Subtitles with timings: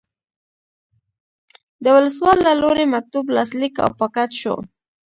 [1.83, 4.55] د ولسوال له لوري مکتوب لاسلیک او پاکټ شو.